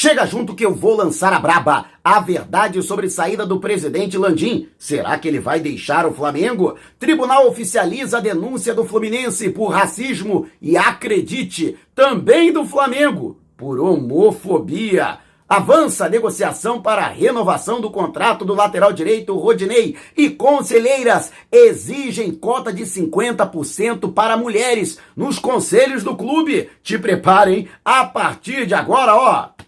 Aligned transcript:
Chega 0.00 0.24
junto 0.24 0.54
que 0.54 0.64
eu 0.64 0.76
vou 0.76 0.94
lançar 0.94 1.32
a 1.32 1.40
braba. 1.40 1.86
A 2.04 2.20
verdade 2.20 2.80
sobre 2.84 3.10
saída 3.10 3.44
do 3.44 3.58
presidente 3.58 4.16
Landim. 4.16 4.68
Será 4.78 5.18
que 5.18 5.26
ele 5.26 5.40
vai 5.40 5.58
deixar 5.58 6.06
o 6.06 6.14
Flamengo? 6.14 6.76
Tribunal 7.00 7.48
oficializa 7.48 8.18
a 8.18 8.20
denúncia 8.20 8.72
do 8.72 8.84
Fluminense 8.84 9.50
por 9.50 9.70
racismo 9.70 10.46
e 10.62 10.76
acredite, 10.76 11.76
também 11.96 12.52
do 12.52 12.64
Flamengo 12.64 13.40
por 13.56 13.80
homofobia. 13.80 15.18
Avança 15.48 16.06
a 16.06 16.08
negociação 16.08 16.80
para 16.80 17.02
a 17.02 17.08
renovação 17.08 17.80
do 17.80 17.90
contrato 17.90 18.44
do 18.44 18.54
lateral 18.54 18.92
direito 18.92 19.36
Rodinei 19.36 19.96
e 20.16 20.30
conselheiras 20.30 21.32
exigem 21.50 22.30
cota 22.30 22.72
de 22.72 22.84
50% 22.84 24.12
para 24.12 24.36
mulheres 24.36 25.00
nos 25.16 25.40
conselhos 25.40 26.04
do 26.04 26.14
clube. 26.14 26.70
Te 26.84 26.96
preparem 26.96 27.68
a 27.84 28.04
partir 28.04 28.64
de 28.64 28.74
agora, 28.74 29.16
ó. 29.16 29.58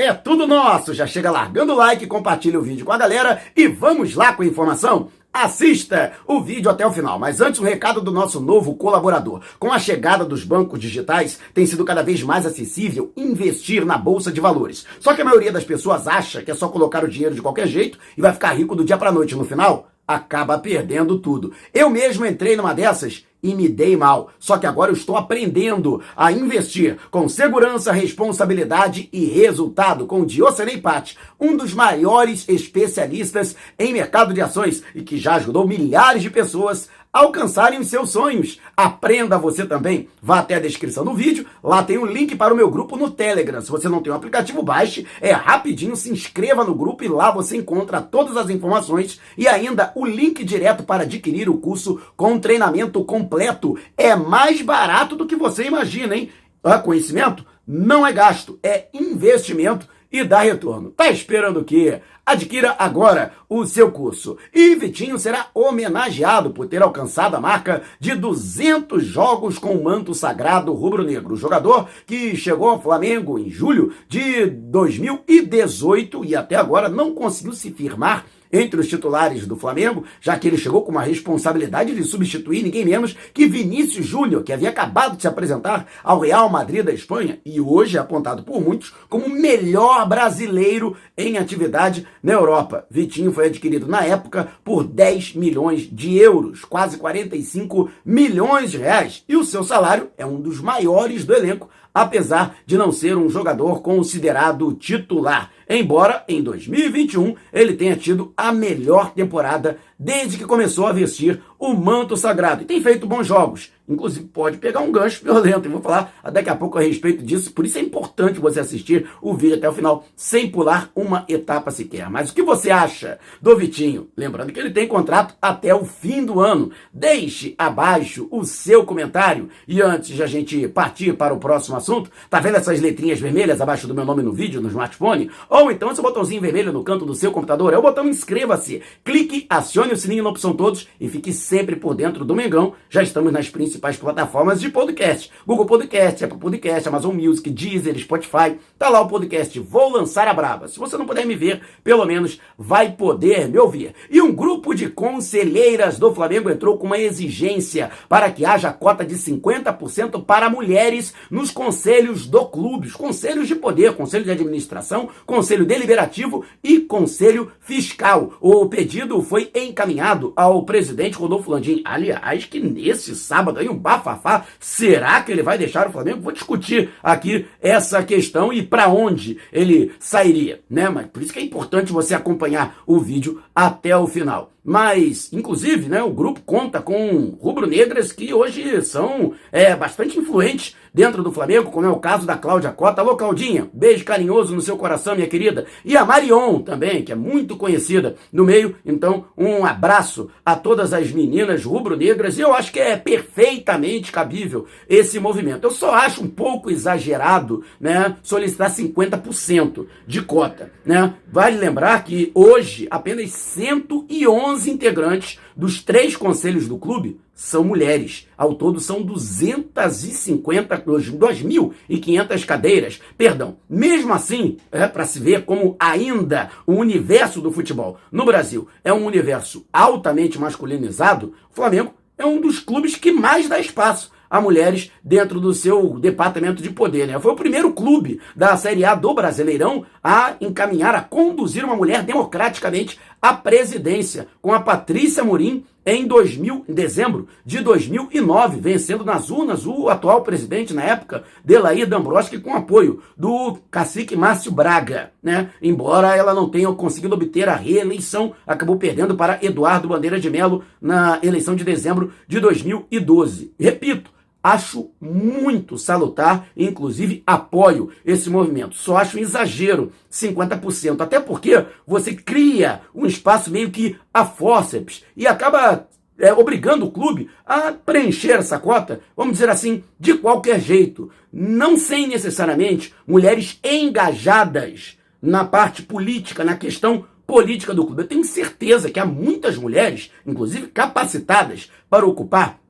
É 0.00 0.14
tudo 0.14 0.46
nosso. 0.46 0.94
Já 0.94 1.06
chega 1.06 1.30
largando 1.30 1.74
o 1.74 1.76
like, 1.76 2.06
compartilha 2.06 2.58
o 2.58 2.62
vídeo 2.62 2.86
com 2.86 2.92
a 2.92 2.96
galera 2.96 3.42
e 3.54 3.68
vamos 3.68 4.14
lá 4.14 4.32
com 4.32 4.42
a 4.42 4.46
informação. 4.46 5.10
Assista 5.30 6.14
o 6.26 6.40
vídeo 6.40 6.70
até 6.70 6.86
o 6.86 6.90
final, 6.90 7.18
mas 7.18 7.42
antes 7.42 7.60
um 7.60 7.64
recado 7.64 8.00
do 8.00 8.10
nosso 8.10 8.40
novo 8.40 8.74
colaborador. 8.76 9.42
Com 9.58 9.70
a 9.70 9.78
chegada 9.78 10.24
dos 10.24 10.42
bancos 10.42 10.80
digitais, 10.80 11.38
tem 11.52 11.66
sido 11.66 11.84
cada 11.84 12.02
vez 12.02 12.22
mais 12.22 12.46
acessível 12.46 13.12
investir 13.14 13.84
na 13.84 13.98
bolsa 13.98 14.32
de 14.32 14.40
valores. 14.40 14.86
Só 15.00 15.12
que 15.12 15.20
a 15.20 15.24
maioria 15.24 15.52
das 15.52 15.64
pessoas 15.64 16.08
acha 16.08 16.40
que 16.40 16.50
é 16.50 16.54
só 16.54 16.70
colocar 16.70 17.04
o 17.04 17.08
dinheiro 17.08 17.34
de 17.34 17.42
qualquer 17.42 17.66
jeito 17.66 17.98
e 18.16 18.22
vai 18.22 18.32
ficar 18.32 18.54
rico 18.54 18.74
do 18.74 18.86
dia 18.86 18.96
para 18.96 19.12
noite. 19.12 19.36
No 19.36 19.44
final, 19.44 19.90
acaba 20.08 20.58
perdendo 20.58 21.18
tudo. 21.18 21.52
Eu 21.74 21.90
mesmo 21.90 22.24
entrei 22.24 22.56
numa 22.56 22.72
dessas 22.72 23.26
e 23.42 23.54
me 23.54 23.68
dei 23.68 23.96
mal. 23.96 24.30
Só 24.38 24.58
que 24.58 24.66
agora 24.66 24.90
eu 24.90 24.96
estou 24.96 25.16
aprendendo 25.16 26.02
a 26.16 26.30
investir 26.32 26.98
com 27.10 27.28
segurança, 27.28 27.92
responsabilidade 27.92 29.08
e 29.12 29.24
resultado 29.24 30.06
com 30.06 30.24
Diocenei 30.24 30.78
Patti, 30.78 31.16
um 31.38 31.56
dos 31.56 31.74
maiores 31.74 32.48
especialistas 32.48 33.56
em 33.78 33.92
mercado 33.92 34.34
de 34.34 34.40
ações 34.40 34.82
e 34.94 35.02
que 35.02 35.18
já 35.18 35.34
ajudou 35.34 35.66
milhares 35.66 36.22
de 36.22 36.30
pessoas 36.30 36.88
alcançarem 37.12 37.78
os 37.78 37.88
seus 37.88 38.10
sonhos. 38.10 38.60
Aprenda 38.76 39.38
você 39.38 39.66
também. 39.66 40.08
Vá 40.22 40.38
até 40.38 40.54
a 40.54 40.60
descrição 40.60 41.04
do 41.04 41.14
vídeo, 41.14 41.46
lá 41.62 41.82
tem 41.82 41.98
um 41.98 42.06
link 42.06 42.36
para 42.36 42.54
o 42.54 42.56
meu 42.56 42.70
grupo 42.70 42.96
no 42.96 43.10
Telegram. 43.10 43.60
Se 43.60 43.70
você 43.70 43.88
não 43.88 44.02
tem 44.02 44.12
o 44.12 44.16
aplicativo, 44.16 44.62
baixe, 44.62 45.06
é 45.20 45.32
rapidinho, 45.32 45.96
se 45.96 46.10
inscreva 46.10 46.64
no 46.64 46.74
grupo 46.74 47.04
e 47.04 47.08
lá 47.08 47.30
você 47.30 47.56
encontra 47.56 48.00
todas 48.00 48.36
as 48.36 48.50
informações 48.50 49.20
e 49.36 49.48
ainda 49.48 49.92
o 49.94 50.06
link 50.06 50.44
direto 50.44 50.82
para 50.82 51.02
adquirir 51.02 51.48
o 51.48 51.58
curso 51.58 52.00
com 52.16 52.38
treinamento 52.38 53.04
completo. 53.04 53.78
É 53.96 54.14
mais 54.14 54.62
barato 54.62 55.16
do 55.16 55.26
que 55.26 55.36
você 55.36 55.64
imagina, 55.64 56.16
hein? 56.16 56.30
Ah, 56.62 56.78
conhecimento 56.78 57.44
não 57.66 58.06
é 58.06 58.12
gasto, 58.12 58.58
é 58.62 58.88
investimento 58.92 59.88
e 60.10 60.24
dá 60.24 60.40
retorno. 60.40 60.90
Tá 60.90 61.08
esperando 61.10 61.60
o 61.60 61.64
quê? 61.64 62.00
Adquira 62.24 62.76
agora 62.78 63.32
o 63.48 63.64
seu 63.66 63.90
curso. 63.90 64.36
E 64.54 64.74
Vitinho 64.74 65.18
será 65.18 65.48
homenageado 65.54 66.50
por 66.50 66.66
ter 66.66 66.82
alcançado 66.82 67.34
a 67.36 67.40
marca 67.40 67.82
de 67.98 68.14
200 68.14 69.04
jogos 69.04 69.58
com 69.58 69.74
o 69.74 69.82
manto 69.82 70.14
sagrado 70.14 70.72
rubro-negro. 70.72 71.36
Jogador 71.36 71.88
que 72.06 72.36
chegou 72.36 72.68
ao 72.70 72.82
Flamengo 72.82 73.38
em 73.38 73.50
julho 73.50 73.92
de 74.08 74.46
2018 74.46 76.24
e 76.24 76.36
até 76.36 76.56
agora 76.56 76.88
não 76.88 77.14
conseguiu 77.14 77.52
se 77.52 77.70
firmar 77.70 78.26
entre 78.52 78.80
os 78.80 78.88
titulares 78.88 79.46
do 79.46 79.56
Flamengo, 79.56 80.04
já 80.20 80.38
que 80.38 80.48
ele 80.48 80.56
chegou 80.56 80.82
com 80.82 80.90
uma 80.90 81.02
responsabilidade 81.02 81.94
de 81.94 82.04
substituir 82.04 82.62
ninguém 82.62 82.84
menos 82.84 83.16
que 83.32 83.46
Vinícius 83.46 84.06
Júnior, 84.06 84.42
que 84.42 84.52
havia 84.52 84.70
acabado 84.70 85.16
de 85.16 85.22
se 85.22 85.28
apresentar 85.28 85.86
ao 86.02 86.20
Real 86.20 86.48
Madrid 86.48 86.84
da 86.84 86.92
Espanha 86.92 87.40
e 87.44 87.60
hoje 87.60 87.96
é 87.96 88.00
apontado 88.00 88.42
por 88.42 88.60
muitos 88.60 88.92
como 89.08 89.26
o 89.26 89.30
melhor 89.30 90.08
brasileiro 90.08 90.96
em 91.16 91.38
atividade 91.38 92.06
na 92.22 92.32
Europa. 92.32 92.86
Vitinho 92.90 93.32
foi 93.32 93.46
adquirido 93.46 93.86
na 93.86 94.04
época 94.04 94.48
por 94.64 94.84
10 94.84 95.34
milhões 95.34 95.88
de 95.90 96.16
euros, 96.16 96.64
quase 96.64 96.98
45 96.98 97.90
milhões 98.04 98.70
de 98.70 98.78
reais, 98.78 99.24
e 99.28 99.36
o 99.36 99.44
seu 99.44 99.62
salário 99.62 100.10
é 100.16 100.26
um 100.26 100.40
dos 100.40 100.60
maiores 100.60 101.24
do 101.24 101.34
elenco, 101.34 101.68
apesar 101.94 102.56
de 102.66 102.76
não 102.76 102.92
ser 102.92 103.16
um 103.16 103.28
jogador 103.28 103.82
considerado 103.82 104.72
titular. 104.74 105.50
Embora 105.68 106.24
em 106.28 106.42
2021 106.42 107.34
ele 107.52 107.74
tenha 107.74 107.96
tido 107.96 108.32
a 108.36 108.52
melhor 108.52 109.12
temporada 109.12 109.78
desde 110.00 110.38
que 110.38 110.46
começou 110.46 110.86
a 110.86 110.92
vestir 110.92 111.42
o 111.58 111.74
manto 111.74 112.16
sagrado. 112.16 112.62
E 112.62 112.64
tem 112.64 112.80
feito 112.80 113.06
bons 113.06 113.26
jogos. 113.26 113.70
Inclusive, 113.86 114.26
pode 114.28 114.56
pegar 114.56 114.80
um 114.80 114.90
gancho 114.90 115.22
violento. 115.22 115.68
E 115.68 115.70
vou 115.70 115.82
falar 115.82 116.14
daqui 116.32 116.48
a 116.48 116.56
pouco 116.56 116.78
a 116.78 116.80
respeito 116.80 117.22
disso. 117.22 117.52
Por 117.52 117.66
isso 117.66 117.76
é 117.76 117.82
importante 117.82 118.40
você 118.40 118.60
assistir 118.60 119.06
o 119.20 119.34
vídeo 119.34 119.56
até 119.56 119.68
o 119.68 119.72
final, 119.72 120.06
sem 120.16 120.50
pular 120.50 120.90
uma 120.96 121.26
etapa 121.28 121.70
sequer. 121.70 122.08
Mas 122.08 122.30
o 122.30 122.34
que 122.34 122.42
você 122.42 122.70
acha 122.70 123.18
do 123.42 123.54
Vitinho? 123.56 124.08
Lembrando 124.16 124.52
que 124.52 124.58
ele 124.58 124.70
tem 124.70 124.88
contrato 124.88 125.34
até 125.42 125.74
o 125.74 125.84
fim 125.84 126.24
do 126.24 126.40
ano. 126.40 126.70
Deixe 126.94 127.54
abaixo 127.58 128.26
o 128.30 128.42
seu 128.44 128.84
comentário. 128.84 129.50
E 129.68 129.82
antes 129.82 130.16
de 130.16 130.22
a 130.22 130.26
gente 130.26 130.66
partir 130.68 131.12
para 131.14 131.34
o 131.34 131.38
próximo 131.38 131.76
assunto, 131.76 132.10
tá 132.30 132.40
vendo 132.40 132.56
essas 132.56 132.80
letrinhas 132.80 133.20
vermelhas 133.20 133.60
abaixo 133.60 133.86
do 133.86 133.94
meu 133.94 134.06
nome 134.06 134.22
no 134.22 134.32
vídeo, 134.32 134.62
no 134.62 134.68
smartphone? 134.68 135.30
Ou 135.50 135.70
então 135.70 135.90
esse 135.90 136.00
botãozinho 136.00 136.40
vermelho 136.40 136.72
no 136.72 136.82
canto 136.82 137.04
do 137.04 137.14
seu 137.14 137.30
computador? 137.30 137.74
É 137.74 137.78
o 137.78 137.82
botão 137.82 138.08
inscreva-se. 138.08 138.80
Clique, 139.04 139.46
acione 139.50 139.89
acione 139.90 139.92
o 139.92 139.96
sininho 139.96 140.24
na 140.24 140.30
opção 140.30 140.52
todos 140.52 140.88
e 141.00 141.08
fique 141.08 141.32
sempre 141.32 141.76
por 141.76 141.94
dentro 141.94 142.24
do 142.24 142.34
Mengão. 142.34 142.74
Já 142.88 143.02
estamos 143.02 143.32
nas 143.32 143.48
principais 143.48 143.96
plataformas 143.96 144.60
de 144.60 144.68
podcast. 144.68 145.30
Google 145.46 145.66
Podcast, 145.66 146.24
Apple 146.24 146.38
Podcast, 146.38 146.88
Amazon 146.88 147.14
Music, 147.14 147.50
Deezer, 147.50 147.98
Spotify. 147.98 148.56
Tá 148.78 148.88
lá 148.88 149.00
o 149.00 149.08
podcast 149.08 149.58
Vou 149.58 149.90
Lançar 149.90 150.28
a 150.28 150.34
Braba. 150.34 150.68
Se 150.68 150.78
você 150.78 150.96
não 150.96 151.06
puder 151.06 151.26
me 151.26 151.34
ver, 151.34 151.60
pelo 151.82 152.04
menos 152.04 152.40
vai 152.56 152.92
poder 152.92 153.48
me 153.48 153.58
ouvir. 153.58 153.94
E 154.10 154.20
um 154.22 154.32
grupo 154.32 154.74
de 154.74 154.88
conselheiras 154.88 155.98
do 155.98 156.14
Flamengo 156.14 156.50
entrou 156.50 156.78
com 156.78 156.86
uma 156.86 156.98
exigência 156.98 157.90
para 158.08 158.30
que 158.30 158.44
haja 158.44 158.72
cota 158.72 159.04
de 159.04 159.16
50% 159.16 160.24
para 160.24 160.50
mulheres 160.50 161.12
nos 161.30 161.50
conselhos 161.50 162.26
do 162.26 162.46
clube. 162.46 162.88
Os 162.88 162.94
conselhos 162.94 163.48
de 163.48 163.54
poder, 163.54 163.94
conselho 163.94 164.24
de 164.24 164.30
administração, 164.30 165.08
conselho 165.26 165.64
deliberativo 165.64 166.44
e 166.62 166.80
conselho 166.80 167.50
fiscal. 167.60 168.34
O 168.40 168.66
pedido 168.66 169.22
foi 169.22 169.50
em 169.54 169.72
encaminhado 169.80 170.32
ao 170.36 170.62
presidente 170.64 171.16
Rodolfo 171.16 171.50
Landim. 171.50 171.80
Aliás, 171.84 172.44
que 172.44 172.60
nesse 172.60 173.16
sábado 173.16 173.58
aí 173.58 173.68
um 173.68 173.76
bafafá, 173.76 174.44
será 174.58 175.22
que 175.22 175.32
ele 175.32 175.42
vai 175.42 175.56
deixar 175.56 175.88
o 175.88 175.92
Flamengo? 175.92 176.20
Vou 176.20 176.32
discutir 176.32 176.90
aqui 177.02 177.46
essa 177.60 178.02
questão 178.02 178.52
e 178.52 178.62
para 178.62 178.88
onde 178.88 179.38
ele 179.50 179.92
sairia, 179.98 180.60
né? 180.68 180.88
Mas 180.90 181.06
por 181.06 181.22
isso 181.22 181.32
que 181.32 181.38
é 181.38 181.42
importante 181.42 181.92
você 181.92 182.14
acompanhar 182.14 182.82
o 182.86 183.00
vídeo 183.00 183.42
até 183.54 183.96
o 183.96 184.06
final. 184.06 184.52
Mas, 184.64 185.32
inclusive, 185.32 185.88
né, 185.88 186.02
o 186.02 186.10
grupo 186.10 186.40
conta 186.44 186.80
com 186.82 187.36
rubro-negras 187.40 188.12
que 188.12 188.32
hoje 188.34 188.82
são 188.82 189.32
é, 189.50 189.74
bastante 189.74 190.18
influentes 190.18 190.76
dentro 190.92 191.22
do 191.22 191.32
Flamengo, 191.32 191.70
como 191.70 191.86
é 191.86 191.88
o 191.88 191.96
caso 191.96 192.26
da 192.26 192.36
Cláudia 192.36 192.70
Cota. 192.70 193.00
Alô, 193.00 193.16
Claudinha, 193.16 193.70
beijo 193.72 194.04
carinhoso 194.04 194.54
no 194.54 194.60
seu 194.60 194.76
coração, 194.76 195.14
minha 195.14 195.28
querida. 195.28 195.66
E 195.84 195.96
a 195.96 196.04
Marion 196.04 196.60
também, 196.60 197.02
que 197.02 197.12
é 197.12 197.14
muito 197.14 197.56
conhecida 197.56 198.16
no 198.32 198.44
meio. 198.44 198.76
Então, 198.84 199.26
um 199.36 199.64
abraço 199.64 200.30
a 200.44 200.54
todas 200.56 200.92
as 200.92 201.10
meninas 201.10 201.64
rubro-negras. 201.64 202.38
E 202.38 202.42
eu 202.42 202.52
acho 202.52 202.72
que 202.72 202.80
é 202.80 202.96
perfeitamente 202.96 204.12
cabível 204.12 204.66
esse 204.88 205.18
movimento. 205.18 205.64
Eu 205.64 205.70
só 205.70 205.94
acho 205.94 206.22
um 206.22 206.28
pouco 206.28 206.70
exagerado 206.70 207.62
né, 207.80 208.16
solicitar 208.22 208.70
50% 208.70 209.86
de 210.06 210.22
cota. 210.22 210.72
Né? 210.84 211.14
Vale 211.32 211.56
lembrar 211.56 212.04
que 212.04 212.30
hoje 212.34 212.86
apenas 212.90 213.30
111 213.30 214.49
11 214.50 214.70
integrantes 214.70 215.38
dos 215.56 215.82
três 215.82 216.16
conselhos 216.16 216.66
do 216.66 216.76
clube 216.76 217.20
são 217.34 217.62
mulheres. 217.64 218.26
Ao 218.36 218.54
todo 218.54 218.80
são 218.80 219.00
250, 219.02 220.78
2.500 220.78 222.44
cadeiras. 222.44 223.00
Perdão. 223.16 223.56
Mesmo 223.68 224.12
assim, 224.12 224.56
é 224.72 224.86
para 224.86 225.06
se 225.06 225.20
ver 225.20 225.44
como 225.44 225.76
ainda 225.78 226.50
o 226.66 226.74
universo 226.74 227.40
do 227.40 227.52
futebol 227.52 227.98
no 228.10 228.24
Brasil 228.24 228.68
é 228.82 228.92
um 228.92 229.06
universo 229.06 229.64
altamente 229.72 230.38
masculinizado, 230.38 231.34
o 231.50 231.54
Flamengo 231.54 231.94
é 232.18 232.26
um 232.26 232.40
dos 232.40 232.58
clubes 232.58 232.96
que 232.96 233.12
mais 233.12 233.48
dá 233.48 233.58
espaço 233.58 234.10
a 234.30 234.40
mulheres 234.40 234.92
dentro 235.02 235.40
do 235.40 235.52
seu 235.52 235.98
departamento 235.98 236.62
de 236.62 236.70
poder. 236.70 237.08
Né? 237.08 237.18
Foi 237.18 237.32
o 237.32 237.36
primeiro 237.36 237.72
clube 237.72 238.20
da 238.36 238.56
Série 238.56 238.84
A 238.84 238.94
do 238.94 239.12
Brasileirão 239.12 239.84
a 240.02 240.36
encaminhar, 240.40 240.94
a 240.94 241.02
conduzir 241.02 241.64
uma 241.64 241.74
mulher 241.74 242.04
democraticamente 242.04 242.98
à 243.20 243.34
presidência, 243.34 244.28
com 244.40 244.54
a 244.54 244.60
Patrícia 244.60 245.24
Morim 245.24 245.64
em 245.84 246.06
2000, 246.06 246.66
em 246.68 246.74
dezembro 246.74 247.26
de 247.44 247.60
2009, 247.60 248.60
vencendo 248.60 249.04
nas 249.04 249.30
urnas 249.30 249.66
o 249.66 249.88
atual 249.88 250.22
presidente 250.22 250.74
na 250.74 250.82
época, 250.82 251.24
Delair 251.44 251.88
Dambroski, 251.88 252.38
com 252.38 252.54
apoio 252.54 253.02
do 253.16 253.58
cacique 253.70 254.14
Márcio 254.14 254.52
Braga, 254.52 255.10
né? 255.22 255.50
Embora 255.60 256.14
ela 256.14 256.34
não 256.34 256.48
tenha 256.48 256.70
conseguido 256.72 257.14
obter 257.14 257.48
a 257.48 257.56
reeleição, 257.56 258.34
acabou 258.46 258.76
perdendo 258.76 259.16
para 259.16 259.38
Eduardo 259.42 259.88
Bandeira 259.88 260.20
de 260.20 260.30
Melo 260.30 260.62
na 260.80 261.18
eleição 261.22 261.56
de 261.56 261.64
dezembro 261.64 262.12
de 262.28 262.38
2012. 262.40 263.52
Repito, 263.58 264.10
Acho 264.42 264.90
muito 265.00 265.76
salutar, 265.76 266.46
inclusive 266.56 267.22
apoio 267.26 267.90
esse 268.04 268.30
movimento. 268.30 268.74
Só 268.74 268.96
acho 268.96 269.18
um 269.18 269.20
exagero 269.20 269.92
50%, 270.10 271.00
até 271.00 271.20
porque 271.20 271.66
você 271.86 272.14
cria 272.14 272.80
um 272.94 273.04
espaço 273.04 273.50
meio 273.50 273.70
que 273.70 273.96
a 274.12 274.24
fórceps 274.24 275.04
e 275.14 275.26
acaba 275.26 275.86
é, 276.18 276.32
obrigando 276.32 276.86
o 276.86 276.90
clube 276.90 277.30
a 277.46 277.72
preencher 277.72 278.32
essa 278.32 278.58
cota, 278.58 279.00
vamos 279.16 279.32
dizer 279.34 279.48
assim, 279.48 279.82
de 279.98 280.14
qualquer 280.14 280.60
jeito, 280.60 281.10
não 281.32 281.76
sem 281.76 282.06
necessariamente 282.06 282.94
mulheres 283.06 283.58
engajadas 283.64 284.98
na 285.20 285.44
parte 285.44 285.82
política, 285.82 286.44
na 286.44 286.56
questão 286.56 287.06
política 287.26 287.72
do 287.72 287.84
clube. 287.84 288.02
Eu 288.02 288.08
tenho 288.08 288.24
certeza 288.24 288.90
que 288.90 288.98
há 288.98 289.06
muitas 289.06 289.56
mulheres, 289.56 290.10
inclusive 290.26 290.66
capacitadas, 290.68 291.70
para 291.88 292.06
ocupar 292.06 292.60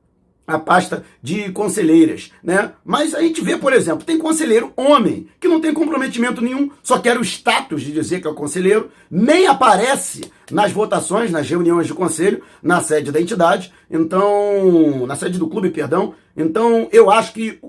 a 0.45 0.59
pasta 0.59 1.03
de 1.21 1.51
conselheiras, 1.51 2.31
né? 2.43 2.73
Mas 2.83 3.13
a 3.15 3.21
gente 3.21 3.41
vê, 3.41 3.57
por 3.57 3.73
exemplo, 3.73 4.05
tem 4.05 4.17
conselheiro 4.17 4.73
homem 4.75 5.27
que 5.39 5.47
não 5.47 5.61
tem 5.61 5.73
comprometimento 5.73 6.41
nenhum, 6.41 6.69
só 6.83 6.99
quer 6.99 7.17
o 7.17 7.23
status 7.23 7.81
de 7.81 7.91
dizer 7.91 8.21
que 8.21 8.27
é 8.27 8.29
o 8.29 8.35
conselheiro, 8.35 8.89
nem 9.09 9.47
aparece 9.47 10.31
nas 10.51 10.71
votações, 10.71 11.31
nas 11.31 11.49
reuniões 11.49 11.87
de 11.87 11.93
conselho, 11.93 12.41
na 12.61 12.81
sede 12.81 13.11
da 13.11 13.21
entidade, 13.21 13.71
então, 13.89 15.05
na 15.07 15.15
sede 15.15 15.37
do 15.37 15.47
clube, 15.47 15.69
perdão. 15.69 16.13
Então, 16.35 16.87
eu 16.91 17.09
acho 17.09 17.33
que 17.33 17.59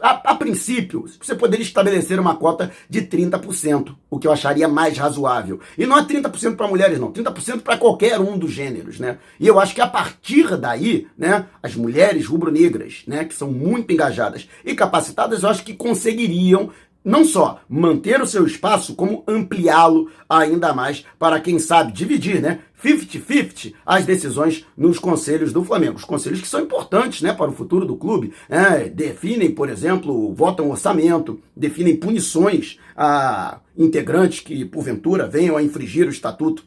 a, 0.00 0.30
a, 0.30 0.34
princípio, 0.34 1.06
você 1.20 1.34
poderia 1.34 1.64
estabelecer 1.64 2.18
uma 2.18 2.36
cota 2.36 2.70
de 2.88 3.02
30%, 3.02 3.94
o 4.10 4.18
que 4.18 4.26
eu 4.26 4.32
acharia 4.32 4.68
mais 4.68 4.96
razoável. 4.96 5.60
E 5.76 5.86
não 5.86 5.98
é 5.98 6.04
30% 6.04 6.56
para 6.56 6.68
mulheres, 6.68 6.98
não, 6.98 7.12
30% 7.12 7.62
para 7.62 7.76
qualquer 7.76 8.20
um 8.20 8.38
dos 8.38 8.52
gêneros, 8.52 8.98
né? 8.98 9.18
E 9.38 9.46
eu 9.46 9.58
acho 9.60 9.74
que 9.74 9.80
a 9.80 9.86
partir 9.86 10.56
daí, 10.56 11.06
né, 11.16 11.46
as 11.62 11.74
mulheres 11.74 12.26
rubro-negras, 12.26 13.02
né, 13.06 13.24
que 13.24 13.34
são 13.34 13.50
muito 13.50 13.92
engajadas 13.92 14.48
e 14.64 14.74
capacitadas, 14.74 15.42
eu 15.42 15.48
acho 15.48 15.64
que 15.64 15.74
conseguiriam 15.74 16.70
não 17.06 17.24
só 17.24 17.60
manter 17.68 18.20
o 18.20 18.26
seu 18.26 18.44
espaço, 18.44 18.96
como 18.96 19.22
ampliá-lo 19.28 20.10
ainda 20.28 20.74
mais 20.74 21.04
para, 21.20 21.38
quem 21.38 21.56
sabe, 21.60 21.92
dividir, 21.92 22.42
né? 22.42 22.58
50-50 22.82 23.74
as 23.86 24.04
decisões 24.04 24.66
nos 24.76 24.98
conselhos 24.98 25.52
do 25.52 25.64
Flamengo. 25.64 25.96
Os 25.96 26.04
conselhos 26.04 26.40
que 26.40 26.48
são 26.48 26.60
importantes 26.60 27.22
né, 27.22 27.32
para 27.32 27.50
o 27.50 27.54
futuro 27.54 27.86
do 27.86 27.96
clube. 27.96 28.32
Né? 28.48 28.90
Definem, 28.92 29.52
por 29.52 29.68
exemplo, 29.68 30.34
votam 30.34 30.68
orçamento, 30.68 31.40
definem 31.56 31.96
punições 31.96 32.78
a 32.96 33.60
integrantes 33.78 34.40
que, 34.40 34.64
porventura, 34.64 35.28
venham 35.28 35.56
a 35.56 35.62
infringir 35.62 36.06
o 36.06 36.10
estatuto 36.10 36.64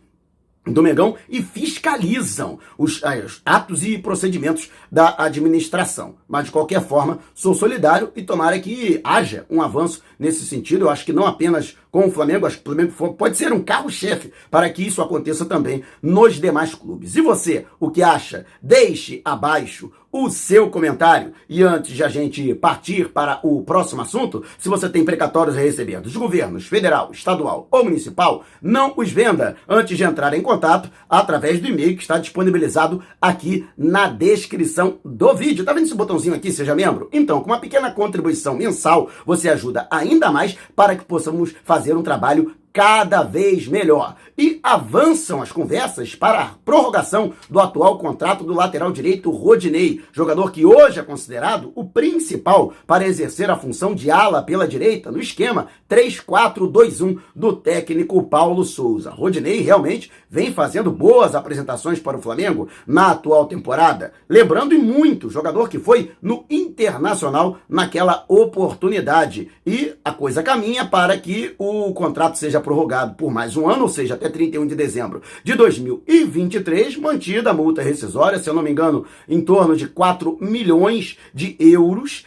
do 0.71 0.83
Mengão 0.83 1.15
e 1.27 1.41
fiscalizam 1.41 2.59
os, 2.77 3.01
eh, 3.03 3.23
os, 3.25 3.41
atos 3.45 3.83
e 3.83 3.97
procedimentos 3.97 4.69
da 4.91 5.15
administração. 5.17 6.15
Mas, 6.27 6.45
de 6.45 6.51
qualquer 6.51 6.81
forma, 6.85 7.19
sou 7.33 7.53
solidário 7.53 8.11
e 8.15 8.23
tomara 8.23 8.59
que 8.59 8.99
haja 9.03 9.45
um 9.49 9.61
avanço 9.61 10.01
nesse 10.17 10.45
sentido. 10.45 10.85
Eu 10.85 10.89
acho 10.89 11.05
que 11.05 11.13
não 11.13 11.25
apenas 11.25 11.77
com 11.91 12.07
o 12.07 12.11
Flamengo, 12.11 12.45
acho 12.45 12.57
que 12.57 12.61
o 12.61 12.73
Flamengo 12.73 13.13
pode 13.13 13.37
ser 13.37 13.51
um 13.51 13.61
carro-chefe 13.61 14.31
para 14.51 14.69
que 14.69 14.85
isso 14.85 15.01
aconteça 15.01 15.45
também 15.45 15.83
nos 16.01 16.35
demais 16.35 16.75
clubes. 16.75 17.15
E 17.15 17.21
você, 17.21 17.65
o 17.79 17.89
que 17.89 18.03
acha? 18.03 18.45
Deixe 18.61 19.21
abaixo 19.25 19.91
o 20.11 20.29
seu 20.29 20.69
comentário. 20.69 21.33
E 21.47 21.63
antes 21.63 21.95
de 21.95 22.03
a 22.03 22.09
gente 22.09 22.53
partir 22.55 23.09
para 23.09 23.39
o 23.43 23.61
próximo 23.63 24.01
assunto, 24.01 24.43
se 24.57 24.69
você 24.69 24.89
tem 24.89 25.05
precatórios 25.05 25.57
a 25.57 25.61
receber 25.61 26.01
dos 26.01 26.15
governos 26.15 26.67
federal, 26.67 27.11
estadual 27.11 27.67
ou 27.71 27.83
municipal, 27.83 28.43
não 28.61 28.93
os 28.97 29.11
venda 29.11 29.55
antes 29.67 29.97
de 29.97 30.03
entrar 30.03 30.33
em 30.33 30.41
contato 30.41 30.89
através 31.09 31.59
do 31.59 31.67
e-mail 31.67 31.95
que 31.95 32.01
está 32.01 32.17
disponibilizado 32.17 33.03
aqui 33.21 33.67
na 33.77 34.07
descrição 34.07 34.99
do 35.03 35.33
vídeo. 35.33 35.65
Tá 35.65 35.73
vendo 35.73 35.85
esse 35.85 35.95
botãozinho 35.95 36.35
aqui, 36.35 36.51
seja 36.51 36.75
membro? 36.75 37.09
Então, 37.11 37.41
com 37.41 37.47
uma 37.47 37.59
pequena 37.59 37.91
contribuição 37.91 38.55
mensal, 38.55 39.09
você 39.25 39.49
ajuda 39.49 39.87
ainda 39.91 40.31
mais 40.31 40.57
para 40.75 40.95
que 40.95 41.05
possamos 41.05 41.53
fazer 41.63 41.95
um 41.95 42.03
trabalho 42.03 42.55
cada 42.71 43.23
vez 43.23 43.67
melhor. 43.67 44.15
E 44.37 44.59
avançam 44.63 45.41
as 45.41 45.51
conversas 45.51 46.15
para 46.15 46.41
a 46.41 46.49
prorrogação 46.63 47.33
do 47.49 47.59
atual 47.59 47.97
contrato 47.97 48.43
do 48.43 48.53
lateral 48.53 48.91
direito 48.91 49.31
Rodinei, 49.31 50.01
jogador 50.13 50.51
que 50.51 50.65
hoje 50.65 50.99
é 50.99 51.03
considerado 51.03 51.71
o 51.75 51.83
principal 51.83 52.73
para 52.87 53.05
exercer 53.05 53.49
a 53.49 53.57
função 53.57 53.93
de 53.93 54.09
ala 54.09 54.41
pela 54.41 54.67
direita 54.67 55.11
no 55.11 55.19
esquema 55.19 55.67
3-4-2-1 55.89 57.19
do 57.35 57.53
técnico 57.53 58.23
Paulo 58.23 58.63
Souza. 58.63 59.09
Rodinei 59.09 59.59
realmente 59.61 60.09
vem 60.29 60.53
fazendo 60.53 60.91
boas 60.91 61.35
apresentações 61.35 61.99
para 61.99 62.17
o 62.17 62.21
Flamengo 62.21 62.69
na 62.87 63.11
atual 63.11 63.45
temporada, 63.47 64.13
lembrando 64.29 64.73
e 64.73 64.77
muito 64.77 65.29
jogador 65.29 65.67
que 65.67 65.79
foi 65.79 66.11
no 66.21 66.45
Internacional 66.49 67.57
naquela 67.67 68.23
oportunidade. 68.27 69.49
E 69.65 69.93
a 70.03 70.11
coisa 70.11 70.43
caminha 70.43 70.85
para 70.85 71.17
que 71.17 71.55
o 71.57 71.93
contrato 71.93 72.37
seja 72.37 72.58
prorrogado 72.59 73.15
por 73.15 73.31
mais 73.31 73.55
um 73.55 73.69
ano, 73.69 73.83
ou 73.83 73.89
seja, 73.89 74.13
até 74.13 74.29
31 74.29 74.67
de 74.67 74.75
dezembro 74.75 75.21
de 75.43 75.53
2023, 75.55 76.97
mantida 76.97 77.49
a 77.49 77.53
multa 77.53 77.81
rescisória, 77.81 78.39
se 78.39 78.49
eu 78.49 78.53
não 78.53 78.63
me 78.63 78.71
engano, 78.71 79.05
em 79.27 79.41
torno 79.41 79.75
de 79.75 79.87
4 79.87 80.37
milhões 80.41 81.17
de 81.33 81.55
euros, 81.59 82.25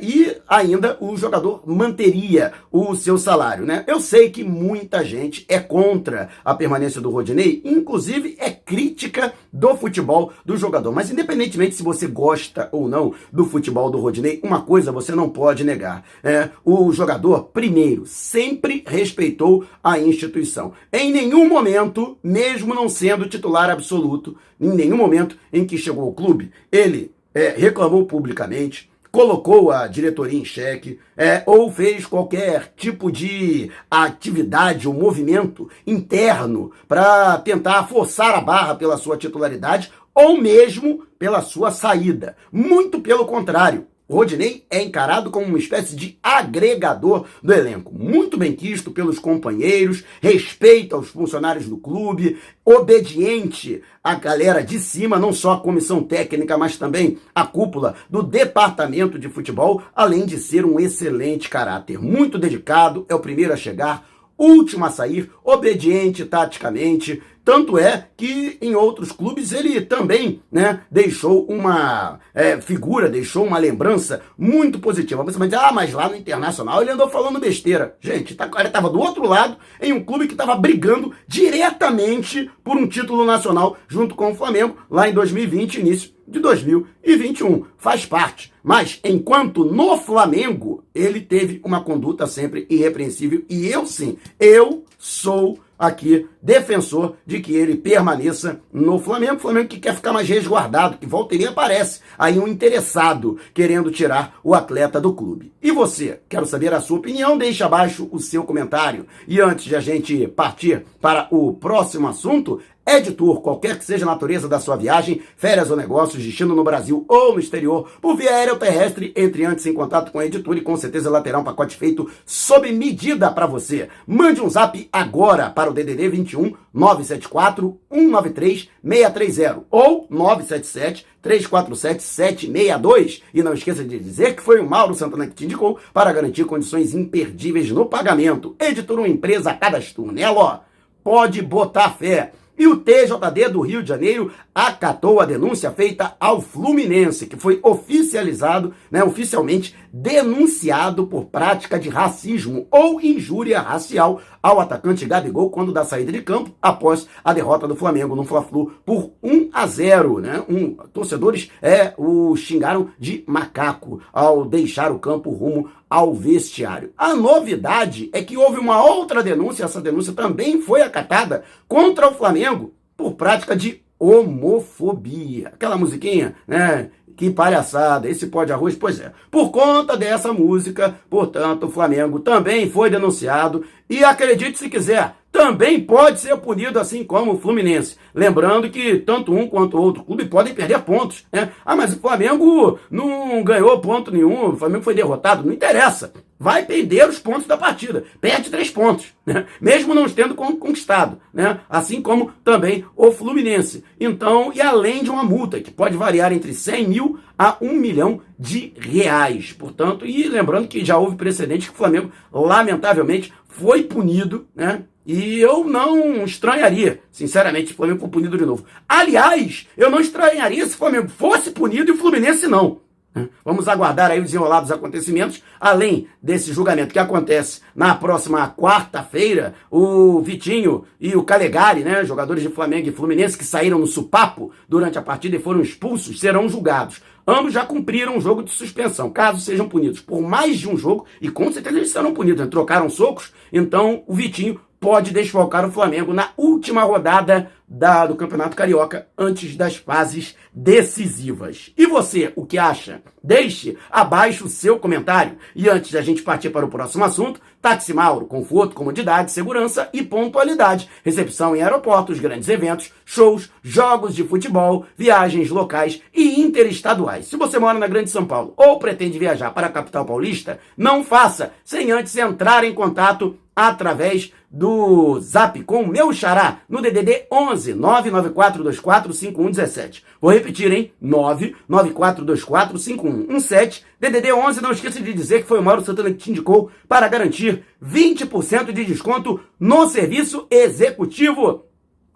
e 0.00 0.36
ainda 0.46 0.96
o 1.00 1.16
jogador 1.16 1.62
manteria 1.66 2.52
o 2.70 2.94
seu 2.94 3.18
salário, 3.18 3.66
né? 3.66 3.84
Eu 3.86 4.00
sei 4.00 4.30
que 4.30 4.44
muita 4.44 5.04
gente 5.04 5.44
é 5.48 5.58
contra 5.58 6.28
a 6.44 6.54
permanência 6.54 7.00
do 7.00 7.10
Rodinei, 7.10 7.60
inclusive 7.64 8.36
é 8.38 8.50
crítica 8.50 9.32
do 9.52 9.76
futebol 9.76 10.32
do 10.44 10.56
jogador, 10.56 10.92
mas 10.92 11.10
independentemente 11.10 11.74
se 11.74 11.82
você 11.82 12.06
gosta 12.06 12.68
ou 12.70 12.88
não 12.88 13.14
do 13.32 13.44
futebol 13.44 13.90
do 13.90 13.98
Rodinei, 13.98 14.40
uma 14.42 14.62
coisa 14.62 14.92
você 14.92 15.14
não 15.14 15.28
pode 15.28 15.64
negar, 15.64 16.04
é, 16.22 16.50
o 16.64 16.92
jogador, 16.92 17.44
primeiro, 17.44 18.06
sempre 18.06 18.84
respeitou 18.86 19.64
a 19.82 19.98
instituição. 19.98 20.72
Em 20.92 21.12
nenhum 21.12 21.48
momento, 21.48 22.16
mesmo 22.22 22.74
não 22.74 22.88
sendo 22.88 23.28
titular 23.28 23.70
absoluto, 23.70 24.36
em 24.60 24.70
nenhum 24.70 24.96
momento 24.96 25.36
em 25.52 25.64
que 25.64 25.78
chegou 25.78 26.04
ao 26.04 26.12
clube, 26.12 26.50
ele 26.70 27.12
é, 27.34 27.54
reclamou 27.56 28.04
publicamente, 28.06 28.87
colocou 29.10 29.70
a 29.70 29.86
diretoria 29.86 30.38
em 30.38 30.44
xeque, 30.44 30.98
é, 31.16 31.42
ou 31.46 31.70
fez 31.70 32.06
qualquer 32.06 32.72
tipo 32.76 33.10
de 33.10 33.70
atividade 33.90 34.86
ou 34.86 34.94
movimento 34.94 35.68
interno 35.86 36.72
para 36.86 37.38
tentar 37.38 37.84
forçar 37.88 38.34
a 38.34 38.40
barra 38.40 38.74
pela 38.74 38.96
sua 38.96 39.16
titularidade 39.16 39.90
ou 40.14 40.40
mesmo 40.40 41.04
pela 41.18 41.40
sua 41.40 41.70
saída. 41.70 42.36
Muito 42.52 43.00
pelo 43.00 43.26
contrário. 43.26 43.86
Rodinei 44.10 44.64
é 44.70 44.82
encarado 44.82 45.30
como 45.30 45.44
uma 45.44 45.58
espécie 45.58 45.94
de 45.94 46.18
agregador 46.22 47.26
do 47.42 47.52
elenco, 47.52 47.92
muito 47.92 48.38
bem 48.38 48.54
quisto 48.54 48.90
pelos 48.90 49.18
companheiros, 49.18 50.02
respeita 50.22 50.96
os 50.96 51.08
funcionários 51.08 51.68
do 51.68 51.76
clube, 51.76 52.38
obediente 52.64 53.82
à 54.02 54.14
galera 54.14 54.62
de 54.62 54.78
cima, 54.78 55.18
não 55.18 55.30
só 55.30 55.52
a 55.52 55.60
comissão 55.60 56.02
técnica, 56.02 56.56
mas 56.56 56.78
também 56.78 57.18
a 57.34 57.44
cúpula 57.44 57.96
do 58.08 58.22
departamento 58.22 59.18
de 59.18 59.28
futebol, 59.28 59.82
além 59.94 60.24
de 60.24 60.38
ser 60.38 60.64
um 60.64 60.80
excelente 60.80 61.50
caráter, 61.50 62.00
muito 62.00 62.38
dedicado, 62.38 63.04
é 63.10 63.14
o 63.14 63.20
primeiro 63.20 63.52
a 63.52 63.56
chegar, 63.56 64.08
último 64.38 64.84
a 64.84 64.90
sair, 64.90 65.30
obediente 65.42 66.24
taticamente, 66.24 67.20
tanto 67.48 67.78
é 67.78 68.08
que 68.14 68.58
em 68.60 68.74
outros 68.74 69.10
clubes 69.10 69.52
ele 69.52 69.80
também 69.80 70.42
né, 70.52 70.82
deixou 70.90 71.46
uma 71.46 72.20
é, 72.34 72.60
figura, 72.60 73.08
deixou 73.08 73.46
uma 73.46 73.56
lembrança 73.56 74.20
muito 74.36 74.78
positiva. 74.78 75.24
Você 75.24 75.38
vai 75.38 75.48
dizer, 75.48 75.62
ah, 75.62 75.72
mas 75.72 75.94
lá 75.94 76.10
no 76.10 76.16
Internacional 76.16 76.82
ele 76.82 76.90
andou 76.90 77.08
falando 77.08 77.40
besteira. 77.40 77.96
Gente, 78.00 78.34
tá, 78.34 78.50
ele 78.58 78.68
estava 78.68 78.90
do 78.90 79.00
outro 79.00 79.26
lado 79.26 79.56
em 79.80 79.94
um 79.94 80.04
clube 80.04 80.26
que 80.26 80.34
estava 80.34 80.54
brigando 80.56 81.14
diretamente 81.26 82.50
por 82.62 82.76
um 82.76 82.86
título 82.86 83.24
nacional 83.24 83.78
junto 83.88 84.14
com 84.14 84.30
o 84.30 84.34
Flamengo 84.34 84.76
lá 84.90 85.08
em 85.08 85.14
2020, 85.14 85.80
início 85.80 86.17
de 86.28 86.38
2021. 86.38 87.64
Faz 87.76 88.04
parte. 88.04 88.52
Mas 88.62 89.00
enquanto 89.02 89.64
no 89.64 89.96
Flamengo 89.96 90.84
ele 90.94 91.20
teve 91.20 91.60
uma 91.64 91.82
conduta 91.82 92.26
sempre 92.26 92.66
irrepreensível 92.68 93.42
e 93.48 93.68
eu 93.68 93.86
sim, 93.86 94.18
eu 94.38 94.84
sou 94.98 95.58
aqui 95.78 96.26
defensor 96.42 97.16
de 97.26 97.40
que 97.40 97.54
ele 97.54 97.76
permaneça 97.76 98.60
no 98.72 98.98
Flamengo. 98.98 99.38
Flamengo 99.38 99.68
que 99.68 99.80
quer 99.80 99.94
ficar 99.94 100.12
mais 100.12 100.28
resguardado, 100.28 100.98
que 100.98 101.06
volta 101.06 101.34
meia 101.34 101.50
aparece 101.50 102.00
aí 102.18 102.38
um 102.38 102.48
interessado 102.48 103.38
querendo 103.54 103.90
tirar 103.90 104.38
o 104.42 104.54
atleta 104.54 105.00
do 105.00 105.12
clube. 105.12 105.52
E 105.62 105.70
você? 105.70 106.20
Quero 106.28 106.46
saber 106.46 106.72
a 106.72 106.80
sua 106.80 106.98
opinião, 106.98 107.38
deixe 107.38 107.62
abaixo 107.62 108.08
o 108.10 108.18
seu 108.18 108.44
comentário. 108.44 109.06
E 109.26 109.40
antes 109.40 109.64
de 109.64 109.76
a 109.76 109.80
gente 109.80 110.26
partir 110.28 110.84
para 111.00 111.28
o 111.30 111.52
próximo 111.52 112.08
assunto, 112.08 112.60
Editor, 112.88 113.42
qualquer 113.42 113.78
que 113.78 113.84
seja 113.84 114.06
a 114.06 114.08
natureza 114.08 114.48
da 114.48 114.58
sua 114.58 114.74
viagem, 114.74 115.20
férias 115.36 115.70
ou 115.70 115.76
negócios, 115.76 116.24
destino 116.24 116.56
no 116.56 116.64
Brasil 116.64 117.04
ou 117.06 117.34
no 117.34 117.38
exterior, 117.38 117.86
por 118.00 118.16
via 118.16 118.30
aérea 118.30 118.54
ou 118.54 118.58
terrestre, 118.58 119.12
entre 119.14 119.44
antes 119.44 119.66
em 119.66 119.74
contato 119.74 120.10
com 120.10 120.18
a 120.18 120.24
Editor 120.24 120.56
e 120.56 120.62
com 120.62 120.74
certeza 120.74 121.10
ela 121.10 121.20
terá 121.20 121.38
um 121.38 121.44
pacote 121.44 121.76
feito 121.76 122.10
sob 122.24 122.72
medida 122.72 123.30
para 123.30 123.44
você. 123.44 123.90
Mande 124.06 124.40
um 124.40 124.48
zap 124.48 124.88
agora 124.90 125.50
para 125.50 125.68
o 125.68 125.74
DDD 125.74 126.08
21 126.28 126.54
974 126.72 127.80
193 127.90 128.68
630 128.82 129.64
ou 129.70 130.06
977 130.10 131.06
347 131.22 132.02
762. 132.02 133.22
E 133.32 133.42
não 133.42 133.54
esqueça 133.54 133.82
de 133.82 133.98
dizer 133.98 134.36
que 134.36 134.42
foi 134.42 134.60
o 134.60 134.68
Mauro 134.68 134.94
Santana 134.94 135.26
que 135.26 135.34
te 135.34 135.44
indicou 135.44 135.78
para 135.92 136.12
garantir 136.12 136.44
condições 136.44 136.94
imperdíveis 136.94 137.70
no 137.70 137.86
pagamento. 137.86 138.54
Editor 138.58 138.98
uma 138.98 139.08
empresa 139.08 139.54
cadastro 139.54 140.12
nela, 140.12 140.38
ó. 140.38 140.60
Pode 141.02 141.40
botar 141.40 141.90
fé. 141.90 142.32
E 142.58 142.66
o 142.66 142.76
TJD 142.76 143.50
do 143.50 143.60
Rio 143.60 143.82
de 143.84 143.88
Janeiro 143.88 144.32
acatou 144.52 145.20
a 145.20 145.24
denúncia 145.24 145.70
feita 145.70 146.16
ao 146.18 146.40
Fluminense, 146.40 147.28
que 147.28 147.36
foi 147.36 147.60
oficializado, 147.62 148.74
né, 148.90 149.04
oficialmente 149.04 149.76
denunciado 149.92 151.06
por 151.06 151.26
prática 151.26 151.78
de 151.78 151.88
racismo 151.88 152.66
ou 152.70 153.00
injúria 153.00 153.60
racial 153.60 154.20
ao 154.42 154.60
atacante 154.60 155.06
Gabigol 155.06 155.50
quando 155.50 155.72
da 155.72 155.84
saída 155.84 156.12
de 156.12 156.22
campo 156.22 156.50
após 156.60 157.08
a 157.24 157.32
derrota 157.32 157.66
do 157.66 157.76
Flamengo 157.76 158.14
no 158.14 158.24
Fla-Flu 158.24 158.72
por 158.84 159.12
1 159.22 159.50
a 159.52 159.66
0, 159.66 160.18
né? 160.20 160.44
Um, 160.48 160.74
torcedores 160.92 161.50
é, 161.60 161.94
o 161.96 162.36
xingaram 162.36 162.90
de 162.98 163.24
macaco 163.26 164.00
ao 164.12 164.44
deixar 164.44 164.92
o 164.92 164.98
campo 164.98 165.30
rumo 165.30 165.70
ao 165.88 166.14
vestiário. 166.14 166.92
A 166.96 167.14
novidade 167.14 168.10
é 168.12 168.22
que 168.22 168.36
houve 168.36 168.58
uma 168.58 168.82
outra 168.82 169.22
denúncia, 169.22 169.64
essa 169.64 169.80
denúncia 169.80 170.12
também 170.12 170.60
foi 170.60 170.82
acatada 170.82 171.44
contra 171.66 172.08
o 172.08 172.14
Flamengo 172.14 172.72
por 172.96 173.14
prática 173.14 173.56
de 173.56 173.82
homofobia. 173.98 175.48
Aquela 175.48 175.76
musiquinha, 175.76 176.36
né? 176.46 176.90
Que 177.18 177.30
palhaçada, 177.30 178.08
esse 178.08 178.28
pó 178.28 178.44
de 178.44 178.52
arroz, 178.52 178.76
pois 178.76 179.00
é. 179.00 179.10
Por 179.28 179.50
conta 179.50 179.96
dessa 179.96 180.32
música, 180.32 180.94
portanto, 181.10 181.66
o 181.66 181.68
Flamengo 181.68 182.20
também 182.20 182.70
foi 182.70 182.88
denunciado 182.88 183.64
e 183.90 184.04
acredite 184.04 184.56
se 184.56 184.70
quiser, 184.70 185.16
também 185.30 185.80
pode 185.80 186.20
ser 186.20 186.36
punido 186.38 186.78
assim 186.78 187.04
como 187.04 187.32
o 187.32 187.38
Fluminense. 187.38 187.96
Lembrando 188.14 188.70
que 188.70 188.96
tanto 188.98 189.32
um 189.32 189.46
quanto 189.46 189.80
outro 189.80 190.02
clube 190.02 190.24
podem 190.24 190.54
perder 190.54 190.80
pontos. 190.80 191.26
Né? 191.32 191.50
Ah, 191.64 191.76
mas 191.76 191.94
o 191.94 192.00
Flamengo 192.00 192.78
não 192.90 193.42
ganhou 193.44 193.78
ponto 193.80 194.10
nenhum, 194.10 194.48
o 194.48 194.56
Flamengo 194.56 194.82
foi 194.82 194.94
derrotado. 194.94 195.44
Não 195.44 195.52
interessa. 195.52 196.12
Vai 196.40 196.64
perder 196.64 197.08
os 197.08 197.18
pontos 197.18 197.46
da 197.46 197.56
partida. 197.56 198.04
Perde 198.20 198.48
três 198.48 198.70
pontos, 198.70 199.06
né? 199.26 199.46
mesmo 199.60 199.92
não 199.92 200.08
tendo 200.08 200.34
conquistado. 200.34 201.20
Né? 201.34 201.60
Assim 201.68 202.00
como 202.00 202.32
também 202.44 202.84
o 202.96 203.10
Fluminense. 203.10 203.84
Então, 204.00 204.52
e 204.54 204.60
além 204.60 205.02
de 205.02 205.10
uma 205.10 205.24
multa 205.24 205.60
que 205.60 205.70
pode 205.70 205.96
variar 205.96 206.32
entre 206.32 206.54
100 206.54 206.88
mil 206.88 207.18
a 207.36 207.56
1 207.60 207.72
milhão 207.72 208.20
de 208.38 208.72
reais. 208.78 209.52
Portanto, 209.52 210.06
e 210.06 210.28
lembrando 210.28 210.68
que 210.68 210.84
já 210.84 210.96
houve 210.96 211.16
precedente 211.16 211.68
que 211.68 211.74
o 211.74 211.76
Flamengo, 211.76 212.10
lamentavelmente, 212.32 213.32
foi 213.46 213.82
punido, 213.82 214.46
né? 214.54 214.84
E 215.08 215.40
eu 215.40 215.64
não 215.64 216.22
estranharia, 216.22 217.00
sinceramente, 217.10 217.72
o 217.72 217.74
Flamengo 217.74 218.00
for 218.00 218.10
punido 218.10 218.36
de 218.36 218.44
novo. 218.44 218.66
Aliás, 218.86 219.66
eu 219.74 219.90
não 219.90 220.00
estranharia 220.00 220.66
se 220.66 220.74
o 220.74 220.78
Flamengo 220.78 221.08
fosse 221.08 221.50
punido 221.50 221.90
e 221.90 221.94
o 221.94 221.96
Fluminense 221.96 222.46
não. 222.46 222.82
Né? 223.14 223.26
Vamos 223.42 223.68
aguardar 223.68 224.10
aí 224.10 224.20
o 224.20 224.22
desenrolar 224.22 224.60
dos 224.60 224.70
acontecimentos. 224.70 225.42
Além 225.58 226.08
desse 226.22 226.52
julgamento 226.52 226.92
que 226.92 226.98
acontece 226.98 227.62
na 227.74 227.94
próxima 227.94 228.50
quarta-feira, 228.50 229.54
o 229.70 230.20
Vitinho 230.20 230.84
e 231.00 231.16
o 231.16 231.22
Calegari, 231.22 231.84
né, 231.84 232.04
jogadores 232.04 232.42
de 232.42 232.50
Flamengo 232.50 232.90
e 232.90 232.92
Fluminense 232.92 233.38
que 233.38 233.46
saíram 233.46 233.78
no 233.78 233.86
supapo 233.86 234.52
durante 234.68 234.98
a 234.98 235.02
partida 235.02 235.36
e 235.36 235.40
foram 235.40 235.62
expulsos, 235.62 236.20
serão 236.20 236.50
julgados. 236.50 237.00
Ambos 237.26 237.54
já 237.54 237.64
cumpriram 237.64 238.16
um 238.16 238.20
jogo 238.20 238.42
de 238.42 238.50
suspensão. 238.50 239.10
Caso 239.10 239.40
sejam 239.40 239.68
punidos 239.68 240.00
por 240.00 240.20
mais 240.20 240.58
de 240.58 240.68
um 240.68 240.76
jogo, 240.76 241.06
e 241.20 241.30
com 241.30 241.50
certeza 241.52 241.76
eles 241.76 241.90
serão 241.90 242.12
punidos, 242.12 242.42
né? 242.42 242.46
trocaram 242.46 242.90
socos, 242.90 243.32
então 243.50 244.02
o 244.06 244.14
Vitinho 244.14 244.60
pode 244.80 245.12
desfalcar 245.12 245.64
o 245.64 245.72
Flamengo 245.72 246.12
na 246.12 246.30
última 246.36 246.82
rodada 246.82 247.50
da, 247.68 248.06
do 248.06 248.16
Campeonato 248.16 248.56
Carioca 248.56 249.08
antes 249.16 249.54
das 249.54 249.76
fases 249.76 250.34
decisivas. 250.52 251.72
E 251.76 251.86
você, 251.86 252.32
o 252.34 252.46
que 252.46 252.56
acha? 252.56 253.02
Deixe 253.22 253.76
abaixo 253.90 254.46
o 254.46 254.48
seu 254.48 254.78
comentário. 254.78 255.36
E 255.54 255.68
antes 255.68 255.92
da 255.92 256.00
gente 256.00 256.22
partir 256.22 256.50
para 256.50 256.64
o 256.64 256.70
próximo 256.70 257.04
assunto, 257.04 257.40
Táxi 257.60 257.92
Mauro, 257.92 258.26
conforto, 258.26 258.74
comodidade, 258.74 259.32
segurança 259.32 259.88
e 259.92 260.02
pontualidade. 260.02 260.88
Recepção 261.04 261.54
em 261.54 261.62
aeroportos, 261.62 262.20
grandes 262.20 262.48
eventos, 262.48 262.92
shows, 263.04 263.50
jogos 263.62 264.14
de 264.14 264.24
futebol, 264.24 264.86
viagens 264.96 265.50
locais 265.50 266.00
e 266.14 266.40
interestaduais. 266.40 267.26
Se 267.26 267.36
você 267.36 267.58
mora 267.58 267.78
na 267.78 267.86
Grande 267.86 268.10
São 268.10 268.24
Paulo 268.24 268.54
ou 268.56 268.78
pretende 268.78 269.18
viajar 269.18 269.50
para 269.50 269.66
a 269.66 269.72
capital 269.72 270.04
paulista, 270.04 270.58
não 270.76 271.04
faça 271.04 271.52
sem 271.64 271.90
antes 271.90 272.16
entrar 272.16 272.64
em 272.64 272.72
contato 272.72 273.36
através 273.54 274.32
do 274.50 275.20
Zap 275.20 275.60
com 275.64 275.82
o 275.82 275.88
meu 275.88 276.12
xará 276.12 276.60
no 276.68 276.80
DDD 276.80 277.26
11 277.30 277.57
99424 277.66 279.12
5117. 279.12 280.04
Vou 280.20 280.30
repetir, 280.30 280.72
hein? 280.72 280.92
99424 281.00 282.78
5117. 282.78 283.84
DDD 284.00 284.32
11, 284.32 284.62
não 284.62 284.72
esqueça 284.72 285.00
de 285.00 285.12
dizer 285.12 285.42
que 285.42 285.48
foi 285.48 285.58
o 285.58 285.62
Mauro 285.62 285.84
Santana 285.84 286.10
que 286.10 286.16
te 286.16 286.30
indicou 286.30 286.70
para 286.88 287.08
garantir 287.08 287.64
20% 287.84 288.72
de 288.72 288.84
desconto 288.84 289.40
no 289.58 289.88
serviço 289.88 290.46
executivo. 290.50 291.67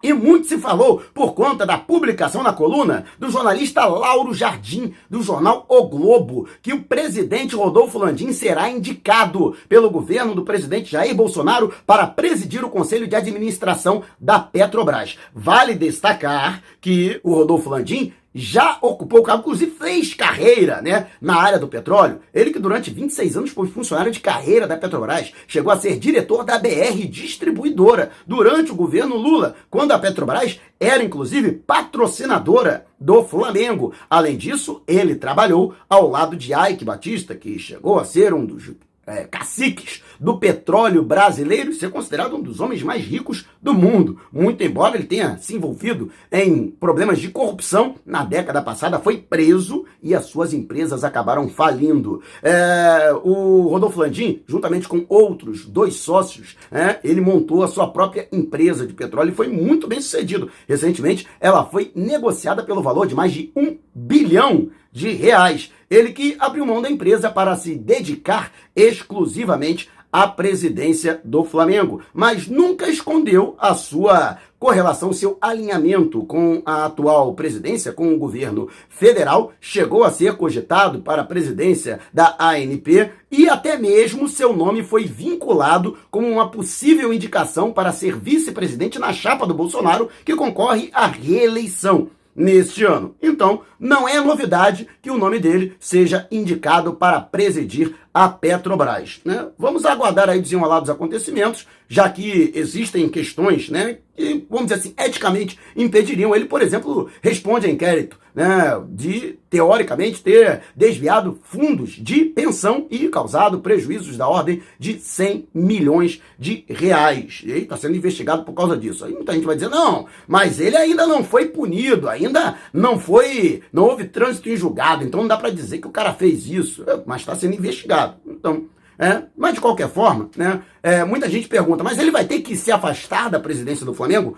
E 0.03 0.11
muito 0.11 0.47
se 0.47 0.57
falou 0.57 1.01
por 1.13 1.33
conta 1.33 1.65
da 1.65 1.77
publicação 1.77 2.43
na 2.43 2.51
coluna 2.51 3.05
do 3.17 3.29
jornalista 3.29 3.85
Lauro 3.85 4.33
Jardim, 4.33 4.93
do 5.09 5.23
jornal 5.23 5.65
O 5.69 5.83
Globo, 5.83 6.45
que 6.61 6.73
o 6.73 6.83
presidente 6.83 7.55
Rodolfo 7.55 7.97
Landim 7.97 8.33
será 8.33 8.69
indicado 8.69 9.55
pelo 9.69 9.89
governo 9.89 10.35
do 10.35 10.43
presidente 10.43 10.91
Jair 10.91 11.15
Bolsonaro 11.15 11.73
para 11.87 12.05
presidir 12.05 12.65
o 12.65 12.69
conselho 12.69 13.07
de 13.07 13.15
administração 13.15 14.03
da 14.19 14.39
Petrobras. 14.39 15.17
Vale 15.33 15.73
destacar 15.73 16.61
que 16.81 17.21
o 17.23 17.33
Rodolfo 17.33 17.69
Landim 17.69 18.11
já 18.33 18.77
ocupou 18.81 19.19
o 19.19 19.23
cargo, 19.23 19.41
inclusive 19.41 19.71
fez 19.71 20.13
carreira 20.13 20.81
né, 20.81 21.07
na 21.21 21.35
área 21.35 21.59
do 21.59 21.67
petróleo. 21.67 22.19
Ele 22.33 22.51
que 22.51 22.59
durante 22.59 22.89
26 22.89 23.37
anos 23.37 23.51
foi 23.51 23.67
funcionário 23.67 24.11
de 24.11 24.19
carreira 24.19 24.67
da 24.67 24.77
Petrobras, 24.77 25.31
chegou 25.47 25.71
a 25.71 25.79
ser 25.79 25.99
diretor 25.99 26.43
da 26.43 26.57
BR 26.57 27.07
Distribuidora 27.09 28.11
durante 28.25 28.71
o 28.71 28.75
governo 28.75 29.15
Lula, 29.15 29.55
quando 29.69 29.91
a 29.91 29.99
Petrobras 29.99 30.59
era 30.79 31.03
inclusive 31.03 31.51
patrocinadora 31.51 32.85
do 32.99 33.23
Flamengo. 33.23 33.93
Além 34.09 34.37
disso, 34.37 34.81
ele 34.87 35.15
trabalhou 35.15 35.75
ao 35.89 36.09
lado 36.09 36.35
de 36.35 36.53
Ike 36.53 36.85
Batista, 36.85 37.35
que 37.35 37.59
chegou 37.59 37.99
a 37.99 38.05
ser 38.05 38.33
um 38.33 38.45
dos 38.45 38.71
é, 39.05 39.23
caciques 39.25 40.01
do 40.19 40.37
petróleo 40.37 41.03
brasileiro 41.03 41.71
e 41.71 41.73
ser 41.73 41.89
considerado 41.89 42.35
um 42.35 42.41
dos 42.41 42.59
homens 42.59 42.81
mais 42.81 43.03
ricos 43.03 43.45
do 43.61 43.73
mundo. 43.73 44.19
Muito 44.31 44.63
embora 44.63 44.95
ele 44.95 45.05
tenha 45.05 45.37
se 45.37 45.55
envolvido 45.55 46.09
em 46.31 46.67
problemas 46.67 47.19
de 47.19 47.29
corrupção 47.29 47.95
na 48.05 48.23
década 48.23 48.61
passada, 48.61 48.99
foi 48.99 49.17
preso 49.17 49.85
e 50.01 50.15
as 50.15 50.25
suas 50.25 50.53
empresas 50.53 51.03
acabaram 51.03 51.49
falindo. 51.49 52.21
É, 52.41 53.13
o 53.23 53.67
Rodolfo 53.67 53.99
Landim, 53.99 54.41
juntamente 54.47 54.87
com 54.87 55.05
outros 55.09 55.65
dois 55.65 55.95
sócios, 55.95 56.55
é, 56.71 56.99
ele 57.03 57.21
montou 57.21 57.63
a 57.63 57.67
sua 57.67 57.87
própria 57.87 58.27
empresa 58.31 58.87
de 58.87 58.93
petróleo 58.93 59.31
e 59.31 59.35
foi 59.35 59.47
muito 59.47 59.87
bem 59.87 60.01
sucedido. 60.01 60.49
Recentemente, 60.67 61.27
ela 61.39 61.65
foi 61.65 61.91
negociada 61.95 62.63
pelo 62.63 62.81
valor 62.81 63.07
de 63.07 63.15
mais 63.15 63.31
de 63.31 63.51
um 63.55 63.77
bilhão 63.93 64.69
de 64.91 65.11
reais. 65.11 65.71
Ele 65.93 66.11
que 66.11 66.35
abriu 66.39 66.65
mão 66.65 66.81
da 66.81 66.89
empresa 66.89 67.29
para 67.29 67.55
se 67.55 67.75
dedicar 67.75 68.51
exclusivamente 68.75 69.89
à 70.11 70.27
presidência 70.27 71.21
do 71.23 71.43
Flamengo, 71.43 72.01
mas 72.11 72.47
nunca 72.47 72.89
escondeu 72.89 73.55
a 73.59 73.75
sua 73.75 74.39
correlação, 74.57 75.13
seu 75.13 75.37
alinhamento 75.39 76.23
com 76.25 76.63
a 76.65 76.85
atual 76.85 77.35
presidência, 77.35 77.91
com 77.91 78.11
o 78.11 78.17
governo 78.17 78.69
federal, 78.89 79.53
chegou 79.61 80.03
a 80.03 80.09
ser 80.09 80.35
cogitado 80.35 81.01
para 81.01 81.21
a 81.21 81.25
presidência 81.25 81.99
da 82.11 82.35
ANP 82.39 83.11
e 83.29 83.47
até 83.47 83.77
mesmo 83.77 84.27
seu 84.27 84.51
nome 84.51 84.81
foi 84.81 85.03
vinculado 85.03 85.95
como 86.09 86.27
uma 86.27 86.49
possível 86.49 87.13
indicação 87.13 87.71
para 87.71 87.91
ser 87.91 88.17
vice-presidente 88.17 88.97
na 88.97 89.13
chapa 89.13 89.45
do 89.45 89.53
Bolsonaro, 89.53 90.09
que 90.25 90.35
concorre 90.35 90.89
à 90.91 91.05
reeleição 91.05 92.09
neste 92.35 92.83
ano. 92.83 93.15
Então, 93.21 93.61
não 93.83 94.07
é 94.07 94.19
novidade 94.21 94.87
que 95.01 95.11
o 95.11 95.17
nome 95.17 95.39
dele 95.39 95.75
seja 95.77 96.25
indicado 96.31 96.93
para 96.93 97.19
presidir 97.19 97.93
a 98.13 98.29
Petrobras. 98.29 99.19
Né? 99.25 99.47
Vamos 99.57 99.85
aguardar 99.85 100.29
aí 100.29 100.39
desenrolar 100.39 100.79
dos 100.79 100.89
acontecimentos, 100.89 101.67
já 101.87 102.07
que 102.09 102.51
existem 102.55 103.09
questões 103.09 103.69
né, 103.69 103.97
que, 104.15 104.45
vamos 104.49 104.67
dizer 104.67 104.79
assim, 104.79 104.93
eticamente 104.97 105.59
impediriam. 105.75 106.33
Ele, 106.35 106.45
por 106.45 106.61
exemplo, 106.61 107.09
responde 107.21 107.67
a 107.67 107.69
inquérito 107.69 108.17
né, 108.33 108.81
de, 108.89 109.37
teoricamente, 109.49 110.21
ter 110.21 110.61
desviado 110.75 111.39
fundos 111.43 111.91
de 111.91 112.25
pensão 112.25 112.87
e 112.89 113.07
causado 113.09 113.59
prejuízos 113.59 114.17
da 114.17 114.27
ordem 114.27 114.61
de 114.79 114.99
100 114.99 115.47
milhões 115.53 116.21
de 116.37 116.65
reais. 116.67 117.41
E 117.45 117.51
está 117.51 117.77
sendo 117.77 117.95
investigado 117.95 118.43
por 118.43 118.53
causa 118.53 118.75
disso. 118.75 119.05
Aí 119.05 119.13
muita 119.13 119.33
gente 119.33 119.45
vai 119.45 119.55
dizer, 119.55 119.69
não, 119.69 120.07
mas 120.27 120.59
ele 120.59 120.77
ainda 120.77 121.05
não 121.05 121.23
foi 121.23 121.45
punido, 121.45 122.09
ainda 122.09 122.57
não 122.73 122.99
foi, 122.99 123.61
não 123.73 123.85
houve 123.85 124.05
trânsito 124.05 124.47
em 124.47 124.55
julgado, 124.55 125.03
então 125.03 125.21
não 125.21 125.27
dá 125.27 125.35
para 125.35 125.49
dizer 125.49 125.79
que 125.79 125.87
o 125.87 125.91
cara 125.91 126.13
fez 126.13 126.47
isso, 126.47 126.85
mas 127.07 127.21
está 127.21 127.35
sendo 127.35 127.55
investigado. 127.55 128.17
Então, 128.25 128.67
é, 128.99 129.23
mas 129.35 129.55
de 129.55 129.61
qualquer 129.61 129.89
forma, 129.89 130.29
né, 130.37 130.61
é, 130.83 131.03
muita 131.03 131.27
gente 131.27 131.47
pergunta, 131.47 131.83
mas 131.83 131.97
ele 131.97 132.11
vai 132.11 132.23
ter 132.23 132.41
que 132.41 132.55
se 132.55 132.71
afastar 132.71 133.29
da 133.29 133.39
presidência 133.39 133.83
do 133.83 133.93
Flamengo? 133.93 134.37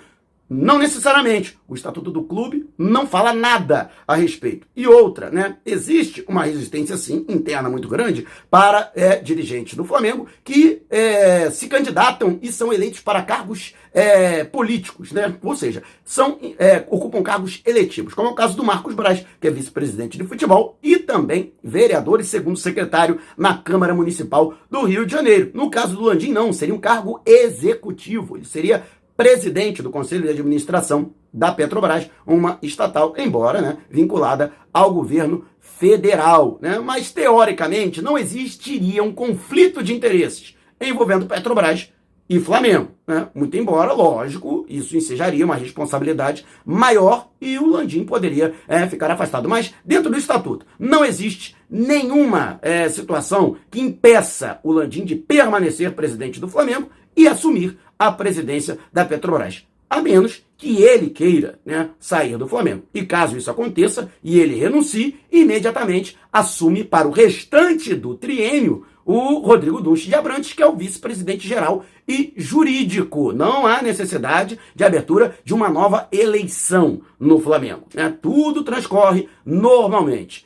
Não 0.50 0.78
necessariamente. 0.78 1.58
O 1.68 1.74
estatuto 1.74 2.12
do 2.12 2.24
clube 2.24 2.70
não 2.78 3.08
fala 3.08 3.34
nada 3.34 3.90
a 4.08 4.16
respeito. 4.16 4.68
E 4.76 4.88
outra, 4.88 5.32
né? 5.32 5.58
Existe 5.66 6.24
uma 6.28 6.44
resistência, 6.44 6.96
sim, 6.98 7.26
interna 7.28 7.70
muito 7.70 7.88
grande 7.88 8.28
para 8.50 8.92
é, 8.96 9.16
dirigentes 9.18 9.74
do 9.74 9.84
Flamengo 9.84 10.28
que 10.44 10.84
é, 10.90 11.50
se 11.50 11.68
candidatam 11.68 12.38
e 12.42 12.52
são 12.52 12.72
eleitos 12.72 13.00
para 13.00 13.24
cargos 13.24 13.74
é, 13.92 14.44
políticos, 14.44 15.12
né? 15.12 15.34
Ou 15.42 15.56
seja, 15.56 15.82
são, 16.04 16.38
é, 16.60 16.86
ocupam 16.90 17.24
cargos 17.24 17.62
eletivos, 17.66 18.14
como 18.14 18.28
é 18.28 18.32
o 18.32 18.36
caso 18.36 18.56
do 18.56 18.64
Marcos 18.64 18.94
Braz, 18.94 19.26
que 19.40 19.48
é 19.48 19.52
vice-presidente 19.52 20.18
de 20.18 20.26
futebol 20.26 20.78
e 20.84 20.98
também 20.98 21.54
vereador 21.64 22.20
e 22.20 22.26
segundo 22.26 22.58
secretário 22.58 23.20
na 23.38 23.58
Câmara 23.58 23.96
Municipal 23.96 24.54
do 24.70 24.84
Rio 24.84 25.06
de 25.06 25.14
Janeiro. 25.14 25.52
No 25.54 25.70
caso 25.70 25.96
do 25.96 26.04
Landim, 26.04 26.32
não, 26.32 26.52
seria 26.52 26.76
um 26.76 26.80
cargo 26.80 27.22
executivo. 27.26 28.36
Ele 28.36 28.46
seria 28.46 28.84
presidente 29.16 29.82
do 29.82 29.90
Conselho 29.90 30.24
de 30.24 30.30
Administração 30.30 31.12
da 31.34 31.52
Petrobras, 31.52 32.10
uma 32.26 32.58
estatal, 32.62 33.14
embora 33.18 33.62
né, 33.62 33.78
vinculada 33.90 34.54
ao 34.74 34.94
governo 34.94 35.46
federal. 35.60 36.58
Né? 36.62 36.80
Mas, 36.80 37.12
teoricamente, 37.12 38.02
não 38.02 38.18
existiria 38.18 39.04
um 39.04 39.12
conflito 39.12 39.84
de 39.84 39.94
interesses 39.94 40.56
envolvendo 40.80 41.26
Petrobras 41.26 41.92
e 42.30 42.40
Flamengo. 42.40 42.92
Né? 43.08 43.28
Muito 43.36 43.56
embora, 43.58 43.94
lógico, 43.94 44.66
isso 44.68 44.98
ensejaria 44.98 45.46
uma 45.46 45.56
responsabilidade 45.56 46.46
maior 46.66 47.30
e 47.40 47.58
o 47.60 47.68
Landim 47.68 48.04
poderia 48.04 48.54
é, 48.68 48.88
ficar 48.88 49.12
afastado. 49.12 49.48
Mas, 49.48 49.74
dentro 49.84 50.10
do 50.10 50.18
estatuto, 50.18 50.66
não 50.80 51.06
existe 51.06 51.56
nenhuma 51.70 52.60
é, 52.62 52.88
situação 52.90 53.58
que 53.70 53.80
impeça 53.80 54.60
o 54.64 54.72
Landim 54.72 55.06
de 55.06 55.16
permanecer 55.16 55.92
presidente 55.92 56.40
do 56.40 56.48
Flamengo 56.48 56.90
e 57.16 57.28
assumir 57.28 57.78
a 57.98 58.12
presidência 58.12 58.78
da 58.92 59.06
Petrobras. 59.06 59.66
A 59.90 60.02
menos 60.02 60.44
que 60.58 60.82
ele 60.82 61.10
queira 61.10 61.60
né, 61.66 61.90
sair 62.00 62.38
do 62.38 62.48
Flamengo. 62.48 62.84
E 62.94 63.06
caso 63.06 63.38
isso 63.38 63.52
aconteça 63.52 64.12
e 64.24 64.40
ele 64.40 64.56
renuncie, 64.56 65.20
imediatamente 65.32 66.18
assume 66.32 66.84
para 66.84 67.08
o 67.08 67.12
restante 67.12 67.94
do 67.94 68.16
triênio 68.16 68.86
o 69.06 69.38
Rodrigo 69.38 69.80
Dunche 69.80 70.08
de 70.08 70.16
Abrantes, 70.16 70.54
que 70.54 70.64
é 70.64 70.68
o 70.68 70.76
vice-presidente 70.76 71.48
geral 71.48 71.86
e 72.08 72.34
jurídico. 72.36 73.32
Não 73.32 73.68
há 73.68 73.82
necessidade 73.82 74.58
de 74.74 74.84
abertura 74.84 75.38
de 75.44 75.54
uma 75.54 75.70
nova 75.70 76.08
eleição 76.12 77.02
no 77.20 77.40
Flamengo. 77.40 77.84
Né? 77.94 78.14
Tudo 78.20 78.64
transcorre 78.64 79.30
normalmente. 79.46 80.46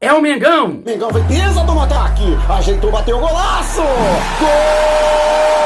é 0.00 0.12
o 0.12 0.20
Mengão. 0.20 0.82
Mengão 0.84 1.10
vem 1.10 1.24
pesa 1.24 1.64
do 1.64 1.80
ataque. 1.80 2.24
Ajeitou, 2.48 2.90
bateu 2.90 3.16
o 3.16 3.20
golaço. 3.20 3.82
Gol! 4.40 5.65